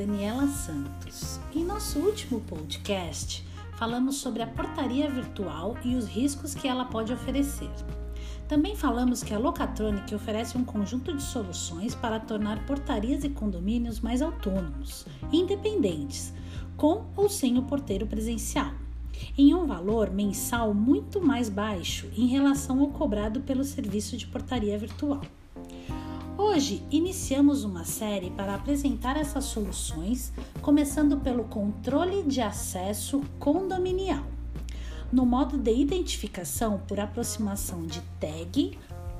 [0.00, 1.38] Daniela Santos.
[1.54, 7.12] Em nosso último podcast, falamos sobre a portaria virtual e os riscos que ela pode
[7.12, 7.68] oferecer.
[8.48, 14.00] Também falamos que a Locatronic oferece um conjunto de soluções para tornar portarias e condomínios
[14.00, 16.32] mais autônomos independentes,
[16.78, 18.72] com ou sem o porteiro presencial,
[19.36, 24.78] em um valor mensal muito mais baixo em relação ao cobrado pelo serviço de portaria
[24.78, 25.20] virtual.
[26.42, 30.32] Hoje iniciamos uma série para apresentar essas soluções,
[30.62, 34.24] começando pelo controle de acesso condominial,
[35.12, 38.78] no modo de identificação por aproximação de tag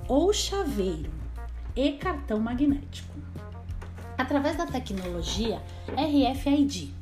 [0.08, 1.10] ou chaveiro
[1.76, 3.14] e cartão magnético,
[4.16, 6.94] através da tecnologia RFID.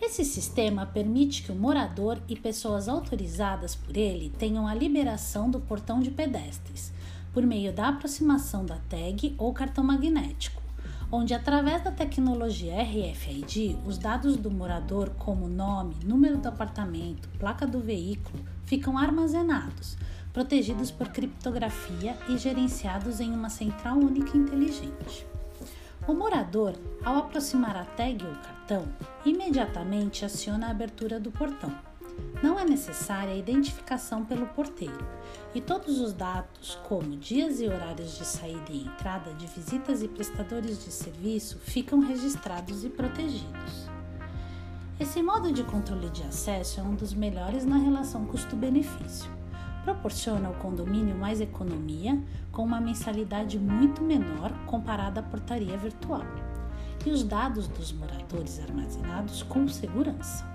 [0.00, 5.60] Esse sistema permite que o morador e pessoas autorizadas por ele tenham a liberação do
[5.60, 6.90] portão de pedestres
[7.32, 10.62] por meio da aproximação da tag ou cartão magnético,
[11.10, 17.66] onde, através da tecnologia RFID, os dados do morador, como nome, número do apartamento, placa
[17.66, 19.96] do veículo, ficam armazenados,
[20.32, 25.26] protegidos por criptografia e gerenciados em uma central única inteligente.
[26.06, 26.74] O morador,
[27.04, 28.84] ao aproximar a tag ou cartão,
[29.24, 31.72] imediatamente aciona a abertura do portão
[32.42, 35.06] não é necessária a identificação pelo porteiro
[35.54, 40.08] e todos os dados, como dias e horários de saída e entrada de visitas e
[40.08, 43.88] prestadores de serviço, ficam registrados e protegidos.
[44.98, 49.30] Esse modo de controle de acesso é um dos melhores na relação custo-benefício.
[49.84, 56.22] Proporciona ao condomínio mais economia, com uma mensalidade muito menor comparada à portaria virtual,
[57.04, 60.46] e os dados dos moradores armazenados com segurança.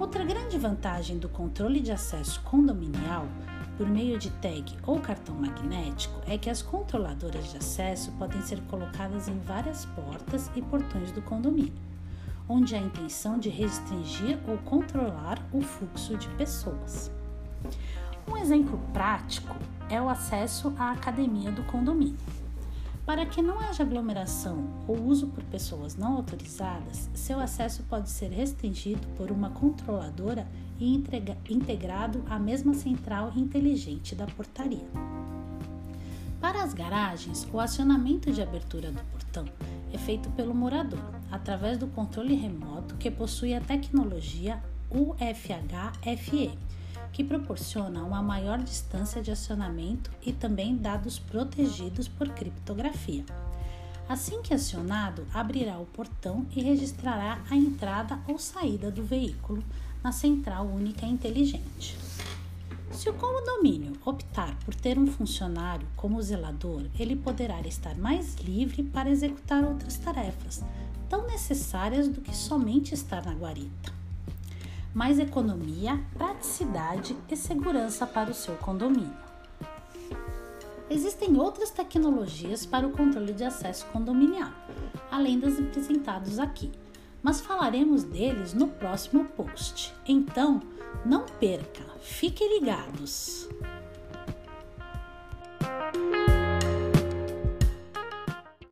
[0.00, 3.26] Outra grande vantagem do controle de acesso condominial
[3.76, 8.60] por meio de tag ou cartão magnético é que as controladoras de acesso podem ser
[8.62, 11.72] colocadas em várias portas e portões do condomínio,
[12.48, 17.10] onde há a intenção de restringir ou controlar o fluxo de pessoas.
[18.26, 19.54] Um exemplo prático
[19.88, 22.16] é o acesso à academia do condomínio.
[23.04, 28.30] Para que não haja aglomeração ou uso por pessoas não autorizadas, seu acesso pode ser
[28.30, 30.46] restringido por uma controladora
[30.78, 34.86] e entrega, integrado à mesma central inteligente da portaria.
[36.40, 39.46] Para as garagens, o acionamento de abertura do portão
[39.92, 46.52] é feito pelo morador, através do controle remoto que possui a tecnologia UFH-FE
[47.12, 53.24] que proporciona uma maior distância de acionamento e também dados protegidos por criptografia.
[54.08, 59.62] Assim que acionado, abrirá o portão e registrará a entrada ou saída do veículo
[60.02, 61.96] na central única inteligente.
[62.90, 68.82] Se o condomínio optar por ter um funcionário como zelador, ele poderá estar mais livre
[68.82, 70.62] para executar outras tarefas,
[71.08, 74.01] tão necessárias do que somente estar na guarita
[74.94, 79.16] mais economia, praticidade e segurança para o seu condomínio.
[80.90, 84.50] Existem outras tecnologias para o controle de acesso condominial,
[85.10, 86.70] além das apresentadas aqui,
[87.22, 89.94] mas falaremos deles no próximo post.
[90.06, 90.60] Então,
[91.06, 93.48] não perca, fiquem ligados!